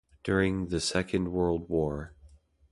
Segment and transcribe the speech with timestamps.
[0.23, 2.15] During the Second World War.